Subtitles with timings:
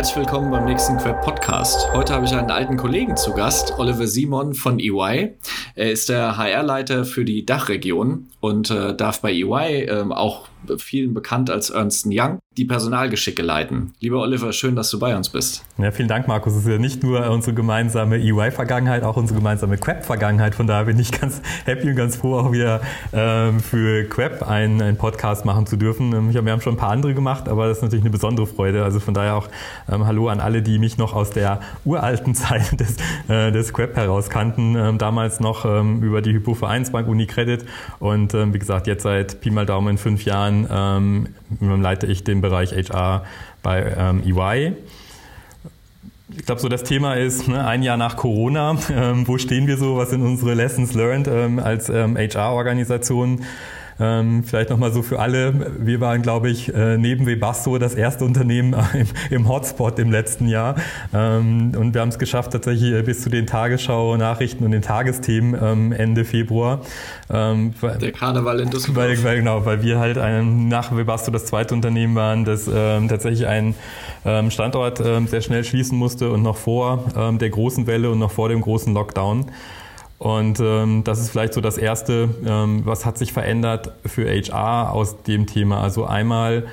[0.00, 1.92] Herzlich willkommen beim nächsten Queb Podcast.
[1.92, 5.34] Heute habe ich einen alten Kollegen zu Gast, Oliver Simon von EY.
[5.74, 10.48] Er ist der HR-Leiter für die Dachregion und äh, darf bei EY äh, auch
[10.78, 13.92] vielen bekannt als Ernst Young, die Personalgeschicke leiten.
[14.00, 15.64] Lieber Oliver, schön, dass du bei uns bist.
[15.78, 16.52] Ja, vielen Dank, Markus.
[16.54, 20.54] Es ist ja nicht nur unsere gemeinsame EY-Vergangenheit, auch unsere gemeinsame Queb-Vergangenheit.
[20.54, 22.80] Von daher bin ich ganz happy und ganz froh, auch wieder
[23.12, 26.12] ähm, für Queb einen, einen, Podcast machen zu dürfen.
[26.12, 28.84] Ähm, wir haben schon ein paar andere gemacht, aber das ist natürlich eine besondere Freude.
[28.84, 29.48] Also von daher auch
[29.90, 32.96] ähm, Hallo an alle, die mich noch aus der uralten Zeit des,
[33.28, 34.76] äh, des Queb heraus kannten.
[34.76, 37.64] Ähm, damals noch ähm, über die Hypo Vereinsbank UniCredit
[38.00, 41.28] und ähm, wie gesagt, jetzt seit Pi mal Daumen fünf Jahren Jahren
[41.60, 43.24] ähm, leite ich den Bereich HR
[43.62, 44.74] bei ähm, EY.
[46.36, 48.76] Ich glaube, so das Thema ist ne, ein Jahr nach Corona.
[48.90, 49.96] Ähm, wo stehen wir so?
[49.96, 53.44] Was sind unsere Lessons learned ähm, als ähm, HR-Organisation?
[54.00, 55.74] Ähm, vielleicht nochmal so für alle.
[55.78, 60.48] Wir waren, glaube ich, äh, neben Webasto das erste Unternehmen im, im Hotspot im letzten
[60.48, 60.76] Jahr.
[61.12, 65.60] Ähm, und wir haben es geschafft, tatsächlich äh, bis zu den Tagesschau-Nachrichten und den Tagesthemen
[65.62, 66.80] ähm, Ende Februar.
[67.30, 69.06] Ähm, Der Karneval in Düsseldorf.
[69.06, 73.08] Weil, weil, genau, weil wir halt ein, nach Webasto das zweite Unternehmen waren, das ähm,
[73.08, 73.74] tatsächlich einen
[74.24, 77.04] ähm, Standort sehr schnell schließen musste und noch vor
[77.40, 79.46] der großen Welle und noch vor dem großen Lockdown.
[80.20, 84.92] Und ähm, das ist vielleicht so das Erste, ähm, was hat sich verändert für HR
[84.92, 85.80] aus dem Thema.
[85.80, 86.66] Also einmal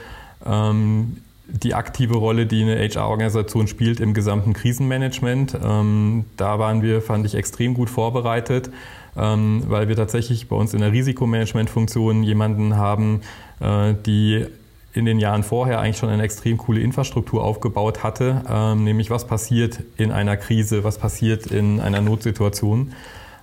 [0.45, 5.57] ähm, die aktive Rolle, die eine HR-Organisation spielt im gesamten Krisenmanagement.
[5.63, 8.69] Ähm, da waren wir, fand ich, extrem gut vorbereitet,
[9.17, 13.21] ähm, weil wir tatsächlich bei uns in der Risikomanagementfunktion jemanden haben,
[13.61, 14.45] äh, die
[14.91, 19.25] in den Jahren vorher eigentlich schon eine extrem coole Infrastruktur aufgebaut hatte, ähm, nämlich was
[19.25, 22.91] passiert in einer Krise, was passiert in einer Notsituation.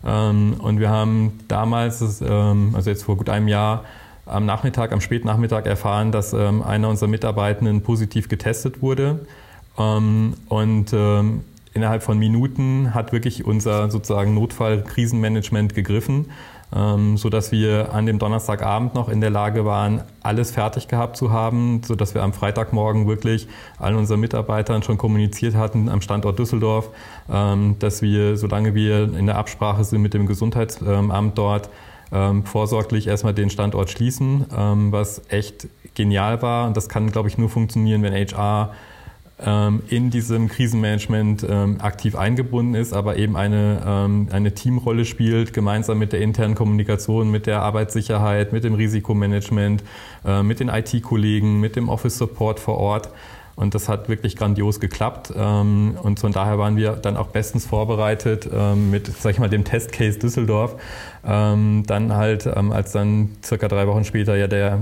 [0.05, 3.85] Ähm, und wir haben damals, ähm, also jetzt vor gut einem Jahr,
[4.27, 9.27] am Nachmittag, am Spätnachmittag erfahren, dass ähm, einer unserer Mitarbeitenden positiv getestet wurde.
[9.77, 10.93] und
[11.75, 16.27] innerhalb von Minuten hat wirklich unser sozusagen Notfall-Krisenmanagement gegriffen
[16.74, 21.17] ähm, so dass wir an dem Donnerstagabend noch in der Lage waren, alles fertig gehabt
[21.17, 23.46] zu haben, so dass wir am Freitagmorgen wirklich
[23.79, 26.90] allen unseren Mitarbeitern schon kommuniziert hatten am Standort Düsseldorf,
[27.30, 31.70] ähm, dass wir, solange wir in der Absprache sind mit dem Gesundheitsamt dort,
[32.13, 36.67] ähm, vorsorglich erstmal den Standort schließen, ähm, was echt genial war.
[36.67, 38.73] Und das kann, glaube ich, nur funktionieren, wenn HR
[39.36, 45.98] in diesem Krisenmanagement ähm, aktiv eingebunden ist, aber eben eine, ähm, eine Teamrolle spielt, gemeinsam
[45.98, 49.83] mit der internen Kommunikation, mit der Arbeitssicherheit, mit dem Risikomanagement,
[50.24, 53.11] äh, mit den IT-Kollegen, mit dem Office Support vor Ort.
[53.56, 55.30] Und das hat wirklich grandios geklappt.
[55.30, 60.18] Und von daher waren wir dann auch bestens vorbereitet mit, sag ich mal, dem Testcase
[60.18, 60.74] Düsseldorf.
[61.22, 64.78] Dann halt, als dann circa drei Wochen später ja der,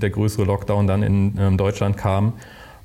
[0.00, 2.34] der größere Lockdown dann in Deutschland kam,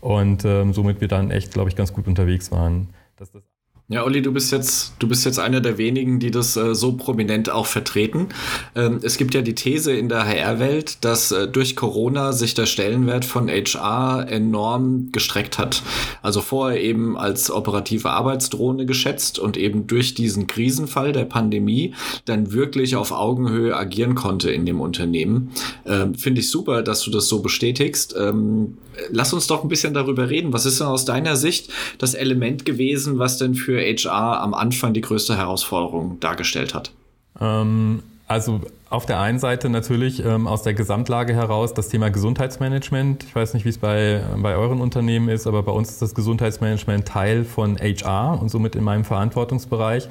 [0.08, 2.94] und ähm, somit wir dann echt, glaube ich, ganz gut unterwegs waren.
[3.18, 3.44] Dass das
[3.90, 6.98] ja, Olli, du bist jetzt, du bist jetzt einer der wenigen, die das äh, so
[6.98, 8.28] prominent auch vertreten.
[8.76, 12.66] Ähm, es gibt ja die These in der HR-Welt, dass äh, durch Corona sich der
[12.66, 15.84] Stellenwert von HR enorm gestreckt hat.
[16.22, 21.94] Also vorher eben als operative Arbeitsdrohne geschätzt und eben durch diesen Krisenfall der Pandemie
[22.26, 25.52] dann wirklich auf Augenhöhe agieren konnte in dem Unternehmen.
[25.86, 28.14] Ähm, Finde ich super, dass du das so bestätigst.
[28.20, 28.80] Ähm,
[29.12, 30.52] lass uns doch ein bisschen darüber reden.
[30.52, 34.94] Was ist denn aus deiner Sicht das Element gewesen, was denn für HR am Anfang
[34.94, 36.92] die größte Herausforderung dargestellt hat?
[37.40, 43.24] Ähm, also auf der einen Seite natürlich ähm, aus der Gesamtlage heraus das Thema Gesundheitsmanagement.
[43.24, 46.14] Ich weiß nicht, wie es bei, bei euren Unternehmen ist, aber bei uns ist das
[46.14, 50.10] Gesundheitsmanagement Teil von HR und somit in meinem Verantwortungsbereich.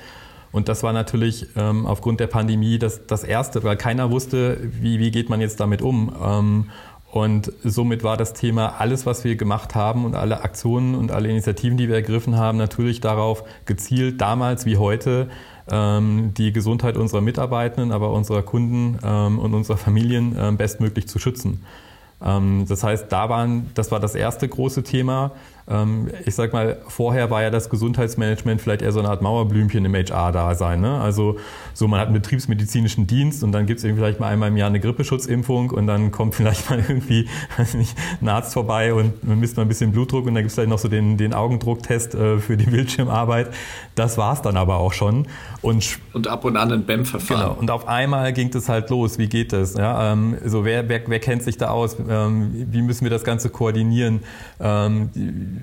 [0.52, 4.98] Und das war natürlich ähm, aufgrund der Pandemie das, das Erste, weil keiner wusste, wie,
[4.98, 6.14] wie geht man jetzt damit um.
[6.22, 6.70] Ähm,
[7.16, 11.30] und somit war das Thema, alles, was wir gemacht haben und alle Aktionen und alle
[11.30, 15.30] Initiativen, die wir ergriffen haben, natürlich darauf gezielt, damals wie heute,
[15.70, 21.18] ähm, die Gesundheit unserer Mitarbeitenden, aber unserer Kunden ähm, und unserer Familien ähm, bestmöglich zu
[21.18, 21.64] schützen.
[22.18, 25.32] Das heißt, da waren, das war das erste große Thema.
[25.68, 29.84] Ähm, ich sag mal, vorher war ja das Gesundheitsmanagement vielleicht eher so eine Art Mauerblümchen
[29.84, 30.80] im HR-Dasein.
[30.80, 31.00] Ne?
[31.00, 31.36] Also
[31.74, 34.68] so, man hat einen betriebsmedizinischen Dienst und dann gibt es vielleicht mal einmal im Jahr
[34.68, 39.40] eine Grippeschutzimpfung und dann kommt vielleicht mal irgendwie weiß nicht, ein Arzt vorbei und man
[39.40, 42.14] misst mal ein bisschen Blutdruck und dann gibt es vielleicht noch so den, den Augendrucktest
[42.14, 43.50] äh, für die Bildschirmarbeit.
[43.94, 45.26] Das war es dann aber auch schon.
[45.62, 47.48] Und, und ab und an ein BEM-Verfahren.
[47.48, 47.58] Genau.
[47.58, 49.18] Und auf einmal ging es halt los.
[49.18, 49.74] Wie geht das?
[49.74, 51.96] Ja, ähm, so wer, wer, wer kennt sich da aus?
[52.08, 54.20] Ähm, wie müssen wir das Ganze koordinieren?
[54.60, 55.10] Ähm,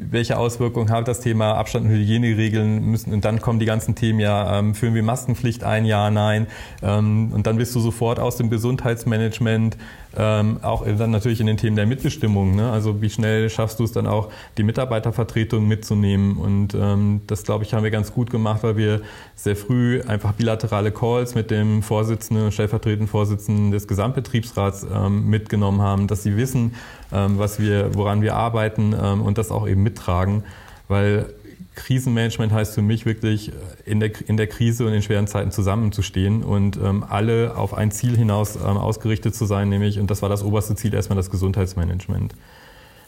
[0.09, 4.19] welche Auswirkungen hat das Thema Abstand und Hygieneregeln müssen und dann kommen die ganzen Themen
[4.19, 6.47] ja, ähm, führen wir Maskenpflicht ein, ja, nein.
[6.81, 9.77] Ähm, und dann bist du sofort aus dem Gesundheitsmanagement
[10.15, 12.55] ähm, auch dann natürlich in den Themen der Mitbestimmung.
[12.55, 12.71] Ne?
[12.71, 16.37] Also wie schnell schaffst du es dann auch, die Mitarbeitervertretung mitzunehmen?
[16.37, 19.01] Und ähm, das, glaube ich, haben wir ganz gut gemacht, weil wir
[19.35, 26.07] sehr früh einfach bilaterale Calls mit dem Vorsitzenden, stellvertretenden Vorsitzenden des Gesamtbetriebsrats ähm, mitgenommen haben,
[26.07, 26.75] dass sie wissen,
[27.11, 30.43] ähm, was wir, woran wir arbeiten ähm, und das auch eben mittragen.
[30.87, 31.33] Weil
[31.75, 33.51] Krisenmanagement heißt für mich wirklich, äh,
[33.85, 37.91] in der, in der Krise und in schweren Zeiten zusammenzustehen und ähm, alle auf ein
[37.91, 41.29] Ziel hinaus ähm, ausgerichtet zu sein, nämlich, und das war das oberste Ziel, erstmal das
[41.29, 42.35] Gesundheitsmanagement.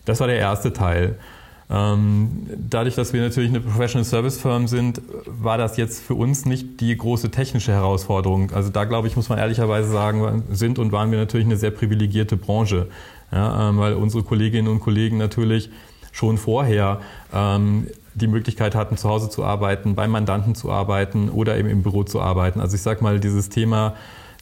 [0.06, 1.16] Das war der erste Teil.
[1.68, 6.46] Ähm, dadurch, dass wir natürlich eine Professional Service Firm sind, war das jetzt für uns
[6.46, 8.52] nicht die große technische Herausforderung.
[8.52, 11.72] Also da, glaube ich, muss man ehrlicherweise sagen, sind und waren wir natürlich eine sehr
[11.72, 12.88] privilegierte Branche,
[13.32, 15.72] ja, ähm, weil unsere Kolleginnen und Kollegen natürlich
[16.12, 17.02] schon vorher
[17.34, 21.84] ähm, die Möglichkeit hatten, zu Hause zu arbeiten, beim Mandanten zu arbeiten oder eben im
[21.84, 22.60] Büro zu arbeiten.
[22.60, 23.96] Also ich sage mal, dieses Thema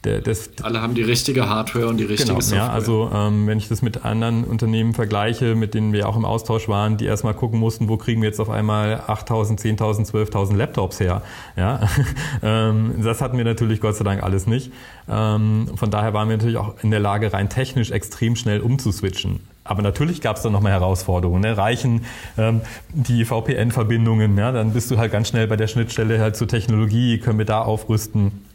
[0.04, 2.66] der, des, Alle haben die richtige Hardware und die richtige genau, Software.
[2.66, 6.25] Ja, also ähm, wenn ich das mit anderen Unternehmen vergleiche, mit denen wir auch im
[6.25, 10.58] Austausch waren, die erstmal gucken mussten, wo kriegen wir jetzt auf einmal 8.000, 10.000, 12.000
[10.58, 11.22] Laptops her.
[11.56, 11.88] Ja,
[12.44, 14.74] ähm, das hatten wir natürlich Gott sei Dank alles nicht.
[15.08, 19.40] Ähm, von daher waren wir natürlich auch in der Lage, rein technisch extrem schnell umzuswitchen.
[19.63, 21.42] Aber natürlich gab es da nochmal Herausforderungen.
[21.42, 21.57] Ne?
[21.57, 22.06] Reichen
[22.38, 24.51] ähm, die VPN-Verbindungen, ja?
[24.51, 27.62] dann bist du halt ganz schnell bei der Schnittstelle halt zur Technologie, können wir da
[27.62, 28.45] aufrüsten.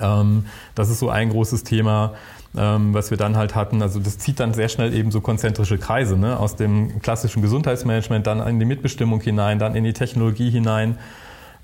[0.00, 2.14] Ähm, das ist so ein großes Thema,
[2.56, 3.80] ähm, was wir dann halt hatten.
[3.80, 6.38] Also das zieht dann sehr schnell eben so konzentrische Kreise ne?
[6.38, 10.98] aus dem klassischen Gesundheitsmanagement dann in die Mitbestimmung hinein, dann in die Technologie hinein.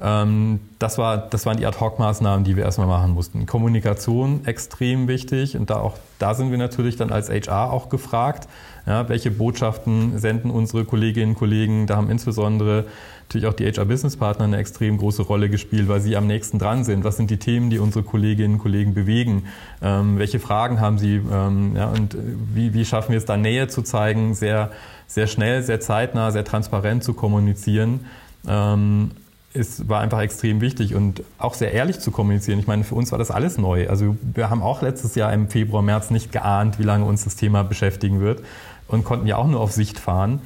[0.02, 3.46] Ähm, das, war, das waren die Ad-Hoc-Maßnahmen, die wir erstmal machen mussten.
[3.46, 8.48] Kommunikation extrem wichtig und da, auch, da sind wir natürlich dann als HR auch gefragt.
[8.86, 11.86] Ja, welche Botschaften senden unsere Kolleginnen und Kollegen?
[11.86, 12.86] Da haben insbesondere
[13.28, 17.04] natürlich auch die HR-Business-Partner eine extrem große Rolle gespielt, weil sie am nächsten dran sind.
[17.04, 19.44] Was sind die Themen, die unsere Kolleginnen und Kollegen bewegen?
[19.82, 21.20] Ähm, welche Fragen haben sie?
[21.30, 22.16] Ähm, ja, und
[22.54, 24.70] wie, wie schaffen wir es da Nähe zu zeigen, sehr,
[25.06, 28.06] sehr schnell, sehr zeitnah, sehr transparent zu kommunizieren?
[28.48, 29.10] Ähm,
[29.52, 32.58] es war einfach extrem wichtig und auch sehr ehrlich zu kommunizieren.
[32.60, 33.88] Ich meine, für uns war das alles neu.
[33.88, 37.34] Also wir haben auch letztes Jahr im Februar, März nicht geahnt, wie lange uns das
[37.34, 38.42] Thema beschäftigen wird
[38.86, 40.40] und konnten ja auch nur auf Sicht fahren.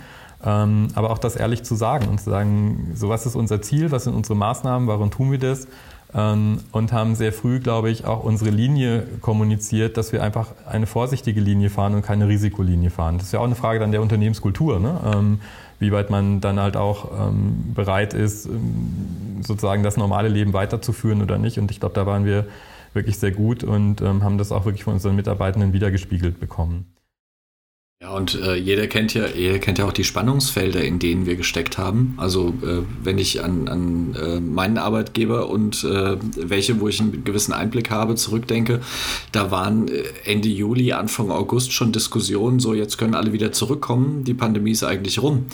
[0.44, 3.90] Ähm, aber auch das ehrlich zu sagen und zu sagen, so was ist unser Ziel,
[3.90, 5.66] was sind unsere Maßnahmen, warum tun wir das?
[6.14, 10.86] Ähm, und haben sehr früh, glaube ich, auch unsere Linie kommuniziert, dass wir einfach eine
[10.86, 13.18] vorsichtige Linie fahren und keine Risikolinie fahren.
[13.18, 14.80] Das ist ja auch eine Frage dann der Unternehmenskultur.
[14.80, 15.00] Ne?
[15.84, 21.20] Wie weit man dann halt auch ähm, bereit ist, ähm, sozusagen das normale Leben weiterzuführen
[21.20, 21.58] oder nicht.
[21.58, 22.46] Und ich glaube, da waren wir
[22.94, 26.86] wirklich sehr gut und ähm, haben das auch wirklich von unseren Mitarbeitenden wiedergespiegelt bekommen.
[28.04, 31.36] Ja, und äh, jeder kennt ja, jeder kennt ja auch die Spannungsfelder, in denen wir
[31.36, 32.12] gesteckt haben.
[32.18, 37.24] Also äh, wenn ich an, an äh, meinen Arbeitgeber und äh, welche, wo ich einen
[37.24, 38.82] gewissen Einblick habe, zurückdenke,
[39.32, 44.22] da waren äh, Ende Juli, Anfang August schon Diskussionen, so jetzt können alle wieder zurückkommen,
[44.22, 45.46] die Pandemie ist eigentlich rum.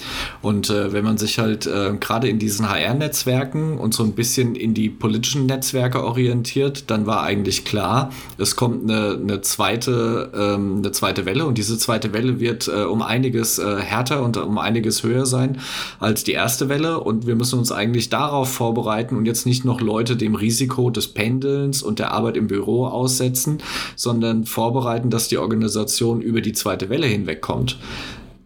[0.42, 1.70] Und äh, wenn man sich halt
[2.00, 7.22] gerade in diesen HR-Netzwerken und so ein bisschen in die politischen Netzwerke orientiert, dann war
[7.22, 12.39] eigentlich klar, es kommt eine, eine zweite, ähm, eine zweite Welle und diese zweite Welle
[12.40, 15.58] wird äh, um einiges äh, härter und um einiges höher sein
[15.98, 17.00] als die erste Welle.
[17.00, 21.08] Und wir müssen uns eigentlich darauf vorbereiten und jetzt nicht noch Leute dem Risiko des
[21.08, 23.58] Pendelns und der Arbeit im Büro aussetzen,
[23.96, 27.78] sondern vorbereiten, dass die Organisation über die zweite Welle hinwegkommt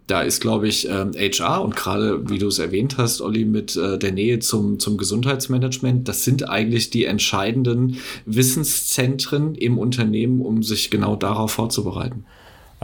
[0.06, 3.74] da ist, glaube ich, ähm, HR und gerade, wie du es erwähnt hast, Olli, mit
[3.76, 7.96] äh, der Nähe zum, zum Gesundheitsmanagement, das sind eigentlich die entscheidenden
[8.26, 12.24] Wissenszentren im Unternehmen, um sich genau darauf vorzubereiten.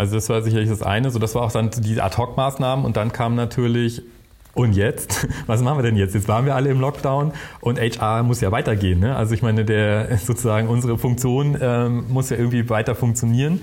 [0.01, 1.11] Also das war sicherlich das eine.
[1.11, 4.03] So, das war auch dann die Ad-Hoc-Maßnahmen und dann kam natürlich
[4.55, 5.29] und jetzt?
[5.47, 6.15] Was machen wir denn jetzt?
[6.15, 8.99] Jetzt waren wir alle im Lockdown und HR muss ja weitergehen.
[8.99, 9.15] Ne?
[9.15, 13.61] Also ich meine, der sozusagen unsere Funktion ähm, muss ja irgendwie weiter funktionieren.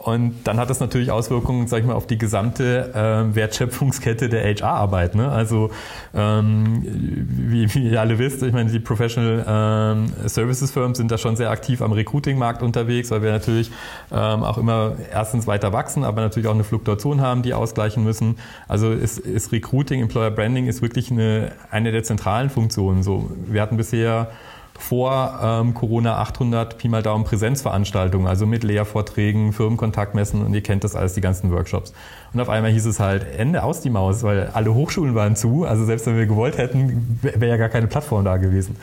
[0.00, 4.44] Und dann hat das natürlich Auswirkungen, sag ich mal, auf die gesamte äh, Wertschöpfungskette der
[4.44, 5.16] HR-Arbeit.
[5.16, 5.28] Ne?
[5.28, 5.70] Also
[6.14, 6.84] ähm,
[7.28, 11.34] wie, wie ihr alle wisst, ich meine, die Professional ähm, Services Firms sind da schon
[11.34, 13.72] sehr aktiv am Recruiting-Markt unterwegs, weil wir natürlich
[14.12, 18.38] ähm, auch immer erstens weiter wachsen, aber natürlich auch eine Fluktuation haben, die ausgleichen müssen.
[18.68, 23.02] Also ist, ist Recruiting, Employer Branding ist wirklich eine, eine der zentralen Funktionen.
[23.02, 24.30] So, wir hatten bisher
[24.78, 30.84] vor ähm, Corona 800 Pi mal Daumen Präsenzveranstaltungen, also mit Lehrvorträgen, Firmenkontaktmessen und ihr kennt
[30.84, 31.92] das alles, die ganzen Workshops.
[32.32, 35.64] Und auf einmal hieß es halt Ende aus die Maus, weil alle Hochschulen waren zu.
[35.64, 38.76] Also selbst wenn wir gewollt hätten, wäre ja gar keine Plattform da gewesen.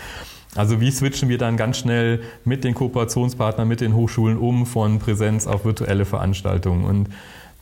[0.56, 5.00] Also wie switchen wir dann ganz schnell mit den Kooperationspartnern, mit den Hochschulen um von
[5.00, 6.86] Präsenz auf virtuelle Veranstaltungen?
[6.86, 7.10] Und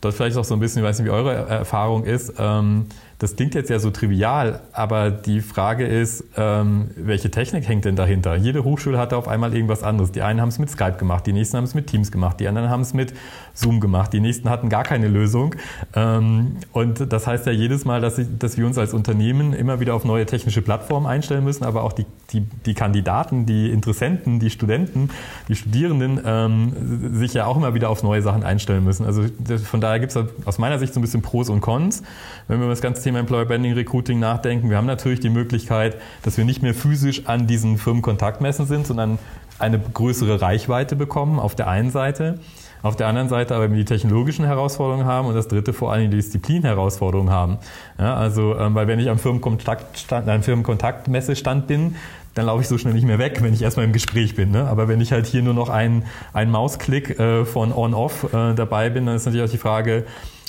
[0.00, 2.34] das vielleicht auch so ein bisschen, ich weiß nicht, wie eure Erfahrung ist.
[2.38, 2.86] Ähm,
[3.18, 7.96] das klingt jetzt ja so trivial, aber die Frage ist, ähm, welche Technik hängt denn
[7.96, 8.34] dahinter?
[8.34, 10.12] Jede Hochschule hatte auf einmal irgendwas anderes.
[10.12, 12.48] Die einen haben es mit Skype gemacht, die nächsten haben es mit Teams gemacht, die
[12.48, 13.14] anderen haben es mit
[13.54, 15.54] Zoom gemacht, die nächsten hatten gar keine Lösung.
[15.94, 19.78] Ähm, und das heißt ja jedes Mal, dass, ich, dass wir uns als Unternehmen immer
[19.78, 24.40] wieder auf neue technische Plattformen einstellen müssen, aber auch die, die, die Kandidaten, die Interessenten,
[24.40, 25.10] die Studenten,
[25.48, 29.06] die Studierenden ähm, sich ja auch immer wieder auf neue Sachen einstellen müssen.
[29.06, 29.24] Also
[29.64, 32.02] von daher gibt es aus meiner Sicht so ein bisschen Pros und Cons.
[32.48, 36.36] Wenn wir das ganze Thema Employer Branding Recruiting nachdenken, wir haben natürlich die Möglichkeit, dass
[36.36, 39.18] wir nicht mehr physisch an diesen Firmenkontaktmessen sind, sondern
[39.58, 42.40] eine größere Reichweite bekommen auf der einen Seite.
[42.82, 46.16] Auf der anderen Seite aber die technologischen Herausforderungen haben und das dritte vor allem die
[46.16, 47.58] Disziplinherausforderungen haben.
[47.98, 51.96] Ja, also, ähm, weil wenn ich am Firmenkontaktstand, am Firmenkontaktmessestand bin,
[52.34, 54.50] dann laufe ich so schnell nicht mehr weg, wenn ich erstmal im Gespräch bin.
[54.50, 54.66] Ne?
[54.68, 59.06] Aber wenn ich halt hier nur noch einen, Mausklick äh, von On-Off äh, dabei bin,
[59.06, 60.04] dann ist natürlich auch die Frage,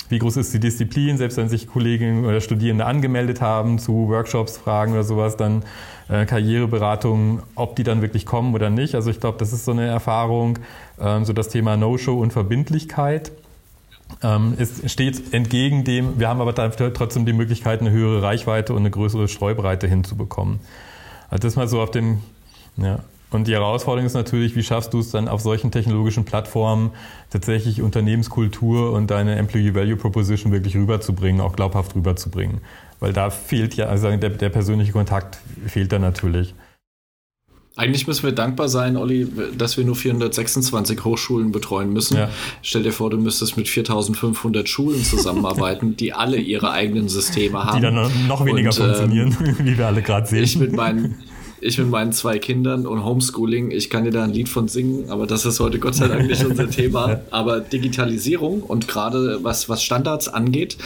[0.08, 4.56] wie groß ist die Disziplin, selbst wenn sich Kolleginnen oder Studierende angemeldet haben zu Workshops,
[4.56, 5.64] Fragen oder sowas, dann
[6.08, 8.94] äh, Karriereberatung, ob die dann wirklich kommen oder nicht.
[8.94, 10.58] Also ich glaube, das ist so eine Erfahrung,
[11.00, 13.32] ähm, so das Thema No-Show und Verbindlichkeit.
[14.22, 18.80] Ähm, es steht entgegen dem, wir haben aber trotzdem die Möglichkeit, eine höhere Reichweite und
[18.80, 20.60] eine größere Streubreite hinzubekommen.
[21.28, 22.20] Also das mal so auf dem,
[22.76, 23.00] ja,
[23.36, 26.90] und die Herausforderung ist natürlich, wie schaffst du es dann auf solchen technologischen Plattformen
[27.30, 32.60] tatsächlich Unternehmenskultur und deine Employee Value Proposition wirklich rüberzubringen, auch glaubhaft rüberzubringen.
[32.98, 36.54] Weil da fehlt ja, also der, der persönliche Kontakt fehlt da natürlich.
[37.76, 42.16] Eigentlich müssen wir dankbar sein, Olli, dass wir nur 426 Hochschulen betreuen müssen.
[42.16, 42.30] Ja.
[42.62, 47.76] Stell dir vor, du müsstest mit 4500 Schulen zusammenarbeiten, die alle ihre eigenen Systeme haben.
[47.76, 50.44] Die dann noch weniger Und, funktionieren, ähm, wie wir alle gerade sehen.
[50.44, 51.16] Ich mit meinen
[51.60, 55.10] ich mit meinen zwei Kindern und Homeschooling, ich kann dir da ein Lied von singen,
[55.10, 57.20] aber das ist heute Gott sei Dank nicht unser Thema.
[57.30, 60.76] Aber Digitalisierung und gerade was, was Standards angeht,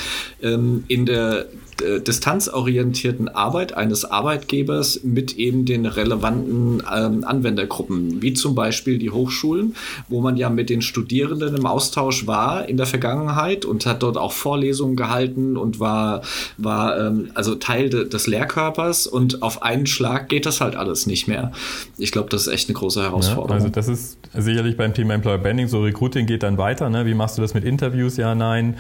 [0.43, 1.47] ähm, in der
[1.83, 9.11] äh, distanzorientierten Arbeit eines Arbeitgebers mit eben den relevanten ähm, Anwendergruppen, wie zum Beispiel die
[9.11, 9.75] Hochschulen,
[10.09, 14.17] wo man ja mit den Studierenden im Austausch war in der Vergangenheit und hat dort
[14.17, 16.23] auch Vorlesungen gehalten und war,
[16.57, 21.07] war ähm, also Teil de, des Lehrkörpers und auf einen Schlag geht das halt alles
[21.07, 21.53] nicht mehr.
[21.99, 23.51] Ich glaube, das ist echt eine große Herausforderung.
[23.51, 26.91] Ja, also das ist sicherlich beim Thema Employer Branding, so Recruiting geht dann weiter.
[26.91, 27.07] Ne?
[27.07, 28.17] Wie machst du das mit Interviews?
[28.17, 28.77] Ja, nein.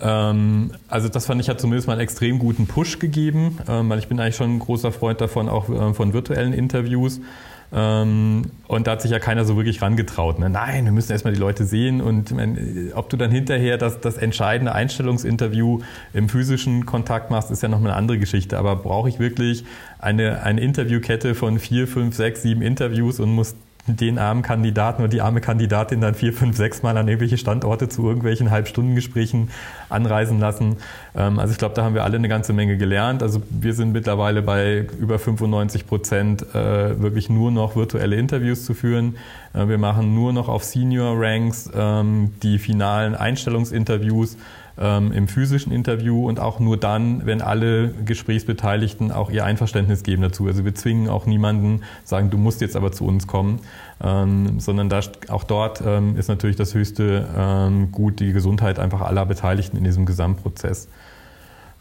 [0.00, 3.98] Ähm, also das fand ich hat zumindest mal einen extrem guten Push gegeben, ähm, weil
[3.98, 7.20] ich bin eigentlich schon ein großer Freund davon, auch äh, von virtuellen Interviews.
[7.72, 10.40] Ähm, und da hat sich ja keiner so wirklich rangetraut.
[10.40, 10.50] Ne?
[10.50, 14.16] Nein, wir müssen erstmal die Leute sehen und mein, ob du dann hinterher das, das
[14.16, 15.80] entscheidende Einstellungsinterview
[16.12, 18.58] im physischen Kontakt machst, ist ja nochmal eine andere Geschichte.
[18.58, 19.64] Aber brauche ich wirklich
[20.00, 23.54] eine, eine Interviewkette von vier, fünf, sechs, sieben Interviews und muss
[23.86, 27.88] den armen Kandidaten oder die arme Kandidatin dann vier, fünf, sechs Mal an irgendwelche Standorte
[27.88, 29.50] zu irgendwelchen Halbstundengesprächen
[29.88, 30.76] anreisen lassen.
[31.14, 33.22] Ähm, also ich glaube, da haben wir alle eine ganze Menge gelernt.
[33.22, 38.74] Also wir sind mittlerweile bei über 95 Prozent äh, wirklich nur noch virtuelle Interviews zu
[38.74, 39.16] führen.
[39.54, 44.36] Äh, wir machen nur noch auf Senior Ranks ähm, die finalen Einstellungsinterviews
[44.80, 50.22] ähm, im physischen Interview und auch nur dann, wenn alle Gesprächsbeteiligten auch ihr Einverständnis geben
[50.22, 50.46] dazu.
[50.46, 53.60] Also wir zwingen auch niemanden, sagen, du musst jetzt aber zu uns kommen,
[54.02, 59.02] ähm, sondern da, auch dort ähm, ist natürlich das höchste ähm, Gut die Gesundheit einfach
[59.02, 60.88] aller Beteiligten in diesem Gesamtprozess.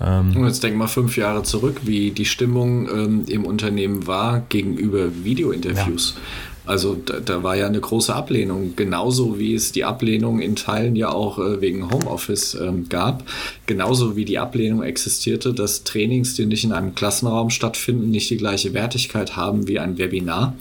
[0.02, 4.42] Ähm, und jetzt denk mal fünf Jahre zurück, wie die Stimmung ähm, im Unternehmen war
[4.42, 6.16] gegenüber Videointerviews.
[6.16, 6.22] Ja.
[6.70, 10.96] Also da, da, war ja eine große Ablehnung, genauso wie es die Ablehnung in Teilen
[10.96, 13.24] ja auch äh, wegen Homeoffice ähm, gab,
[13.66, 18.38] genauso wie die Ablehnung existierte, dass Trainings, die nicht in einem Klassenraum stattfinden, nicht die
[18.38, 20.54] gleiche Wertigkeit haben wie ein Webinar.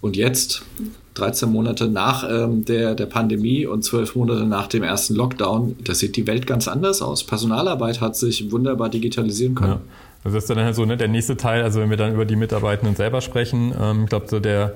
[0.00, 0.62] Und jetzt,
[1.16, 5.92] 13 Monate nach ähm, der, der Pandemie und 12 Monate nach dem ersten Lockdown, da
[5.92, 7.24] sieht die Welt ganz anders aus.
[7.24, 9.72] Personalarbeit hat sich wunderbar digitalisieren können.
[9.72, 9.80] Ja.
[10.24, 12.24] Also das ist dann halt so ne, der nächste Teil, also wenn wir dann über
[12.24, 14.74] die Mitarbeitenden selber sprechen, ähm, ich glaube so der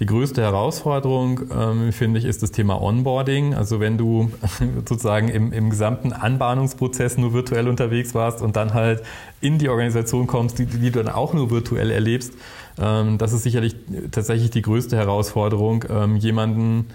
[0.00, 3.54] die größte Herausforderung, ähm, finde ich, ist das Thema Onboarding.
[3.54, 4.30] Also wenn du
[4.88, 9.02] sozusagen im, im gesamten Anbahnungsprozess nur virtuell unterwegs warst und dann halt
[9.42, 12.32] in die Organisation kommst, die, die du dann auch nur virtuell erlebst,
[12.80, 13.76] ähm, das ist sicherlich
[14.10, 16.86] tatsächlich die größte Herausforderung, ähm, jemanden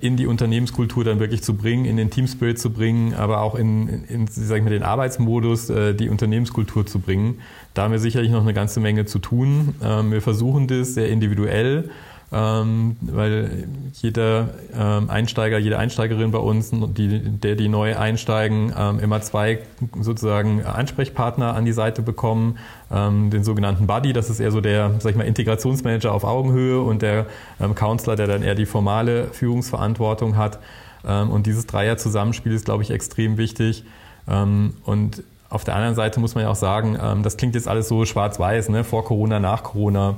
[0.00, 4.04] in die Unternehmenskultur dann wirklich zu bringen, in den Teamspirit zu bringen, aber auch in,
[4.04, 7.40] in sag ich mal, den Arbeitsmodus, äh, die Unternehmenskultur zu bringen.
[7.74, 9.74] Da haben wir sicherlich noch eine ganze Menge zu tun.
[9.82, 11.90] Ähm, wir versuchen das sehr individuell
[12.30, 19.00] ähm, weil jeder ähm, Einsteiger, jede Einsteigerin bei uns, die, der die neu einsteigen, ähm,
[19.00, 19.60] immer zwei
[20.00, 22.58] sozusagen Ansprechpartner an die Seite bekommen.
[22.90, 26.80] Ähm, den sogenannten Buddy, das ist eher so der, sag ich mal, Integrationsmanager auf Augenhöhe
[26.82, 27.26] und der
[27.60, 30.58] ähm, Counselor, der dann eher die formale Führungsverantwortung hat.
[31.06, 33.84] Ähm, und dieses Dreier-Zusammenspiel ist, glaube ich, extrem wichtig.
[34.26, 37.88] und auf der anderen Seite muss man ja auch sagen, ähm, das klingt jetzt alles
[37.88, 38.84] so schwarz-weiß, ne?
[38.84, 40.16] vor Corona, nach Corona.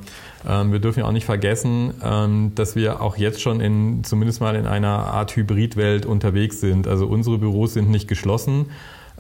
[0.49, 4.41] Ähm, wir dürfen ja auch nicht vergessen, ähm, dass wir auch jetzt schon in, zumindest
[4.41, 6.89] mal in einer Art Hybridwelt unterwegs sind.
[6.89, 8.67] Also unsere Büros sind nicht geschlossen.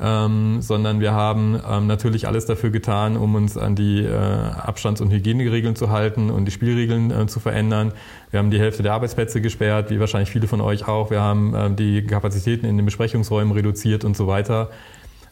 [0.03, 5.03] Ähm, sondern wir haben ähm, natürlich alles dafür getan, um uns an die äh, Abstands-
[5.03, 7.93] und Hygieneregeln zu halten und die Spielregeln äh, zu verändern.
[8.31, 11.11] Wir haben die Hälfte der Arbeitsplätze gesperrt, wie wahrscheinlich viele von euch auch.
[11.11, 14.71] Wir haben äh, die Kapazitäten in den Besprechungsräumen reduziert und so weiter.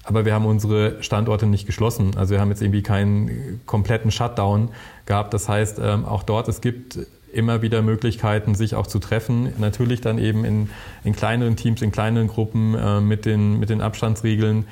[0.08, 2.16] Aber wir haben unsere Standorte nicht geschlossen.
[2.16, 4.70] Also wir haben jetzt irgendwie keinen kompletten Shutdown
[5.04, 5.34] gehabt.
[5.34, 6.98] Das heißt, ähm, auch dort, es gibt
[7.30, 9.52] immer wieder Möglichkeiten, sich auch zu treffen.
[9.58, 10.70] Natürlich dann eben in,
[11.04, 14.64] in kleineren Teams, in kleineren Gruppen äh, mit, den, mit den Abstandsregeln.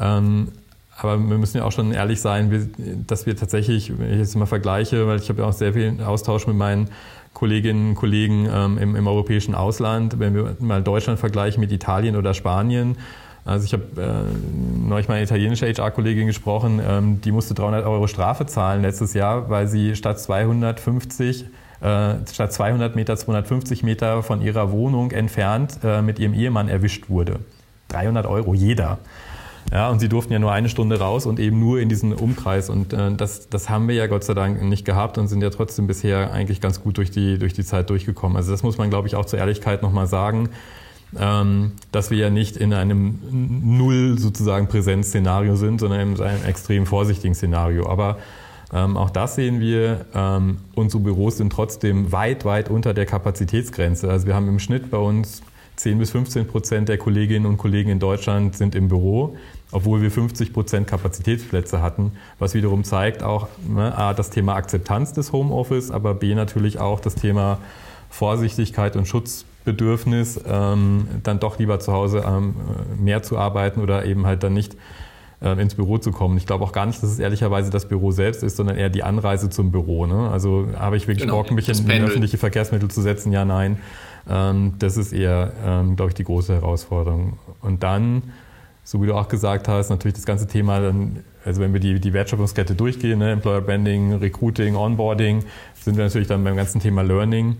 [0.00, 0.52] Ähm,
[0.96, 4.46] aber wir müssen ja auch schon ehrlich sein, dass wir tatsächlich, wenn ich jetzt mal
[4.46, 6.88] vergleiche, weil ich habe ja auch sehr viel Austausch mit meinen
[7.32, 12.14] Kolleginnen und Kollegen ähm, im, im europäischen Ausland, wenn wir mal Deutschland vergleichen mit Italien
[12.14, 12.96] oder Spanien,
[13.44, 18.06] also ich habe äh, neulich mal eine italienische HR-Kollegin gesprochen, ähm, die musste 300 Euro
[18.06, 21.44] Strafe zahlen letztes Jahr, weil sie statt 250
[21.80, 27.10] äh, statt 200 Meter 250 Meter von ihrer Wohnung entfernt äh, mit ihrem Ehemann erwischt
[27.10, 27.40] wurde.
[27.88, 28.98] 300 Euro jeder.
[29.72, 32.70] Ja, und sie durften ja nur eine Stunde raus und eben nur in diesen Umkreis.
[32.70, 35.50] Und äh, das, das haben wir ja Gott sei Dank nicht gehabt und sind ja
[35.50, 38.36] trotzdem bisher eigentlich ganz gut durch die, durch die Zeit durchgekommen.
[38.36, 40.48] Also das muss man, glaube ich, auch zur Ehrlichkeit nochmal sagen
[41.14, 47.34] dass wir ja nicht in einem Null sozusagen Präsenzszenario sind, sondern in einem extrem vorsichtigen
[47.34, 47.88] Szenario.
[47.88, 48.18] Aber
[48.72, 50.06] ähm, auch das sehen wir.
[50.14, 54.10] Ähm, unsere Büros sind trotzdem weit, weit unter der Kapazitätsgrenze.
[54.10, 55.42] Also wir haben im Schnitt bei uns
[55.76, 59.36] 10 bis 15 Prozent der Kolleginnen und Kollegen in Deutschland sind im Büro,
[59.72, 65.12] obwohl wir 50 Prozent Kapazitätsplätze hatten, was wiederum zeigt auch ne, A, das Thema Akzeptanz
[65.12, 67.58] des Homeoffice, aber B natürlich auch das Thema
[68.08, 72.54] Vorsichtigkeit und Schutz Bedürfnis, ähm, dann doch lieber zu Hause ähm,
[72.98, 74.76] mehr zu arbeiten oder eben halt dann nicht
[75.42, 76.36] ähm, ins Büro zu kommen.
[76.36, 79.02] Ich glaube auch gar nicht, dass es ehrlicherweise das Büro selbst ist, sondern eher die
[79.02, 80.06] Anreise zum Büro.
[80.06, 80.30] Ne?
[80.30, 83.32] Also habe ich wirklich genau, Bock, mich in, in öffentliche Verkehrsmittel zu setzen?
[83.32, 83.78] Ja, nein.
[84.28, 87.38] Ähm, das ist eher, ähm, glaube ich, die große Herausforderung.
[87.60, 88.22] Und dann,
[88.84, 92.00] so wie du auch gesagt hast, natürlich das ganze Thema dann also wenn wir die,
[92.00, 97.02] die Wertschöpfungskette durchgehen, ne, Employer Branding, Recruiting, Onboarding, sind wir natürlich dann beim ganzen Thema
[97.02, 97.56] Learning.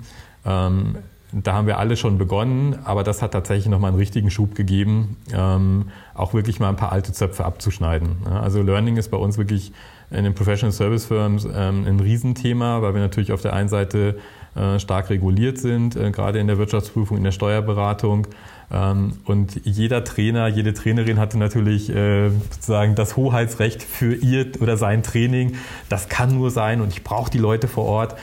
[0.46, 0.96] Ähm,
[1.42, 5.16] da haben wir alle schon begonnen, aber das hat tatsächlich nochmal einen richtigen Schub gegeben,
[5.32, 8.16] ähm, auch wirklich mal ein paar alte Zöpfe abzuschneiden.
[8.24, 9.72] Ja, also Learning ist bei uns wirklich
[10.10, 14.18] in den Professional Service Firms ähm, ein Riesenthema, weil wir natürlich auf der einen Seite
[14.54, 18.28] äh, stark reguliert sind, äh, gerade in der Wirtschaftsprüfung, in der Steuerberatung.
[18.70, 24.76] Ähm, und jeder Trainer, jede Trainerin hatte natürlich äh, sozusagen das Hoheitsrecht für ihr oder
[24.76, 25.56] sein Training.
[25.88, 28.14] Das kann nur sein und ich brauche die Leute vor Ort.